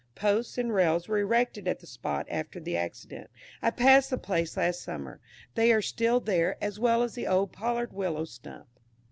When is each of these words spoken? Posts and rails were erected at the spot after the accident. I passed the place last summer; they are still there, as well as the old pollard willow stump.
Posts 0.15 0.57
and 0.57 0.73
rails 0.73 1.07
were 1.07 1.19
erected 1.19 1.67
at 1.67 1.79
the 1.79 1.85
spot 1.85 2.25
after 2.27 2.59
the 2.59 2.75
accident. 2.75 3.29
I 3.61 3.69
passed 3.69 4.09
the 4.09 4.17
place 4.17 4.57
last 4.57 4.81
summer; 4.81 5.19
they 5.53 5.71
are 5.71 5.83
still 5.83 6.19
there, 6.19 6.57
as 6.59 6.79
well 6.79 7.03
as 7.03 7.13
the 7.13 7.27
old 7.27 7.51
pollard 7.51 7.93
willow 7.93 8.25
stump. 8.25 8.67